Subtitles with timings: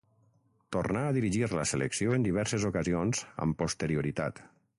[0.75, 4.45] Tornà a dirigir la selecció en diverses ocasions amb posterioritat.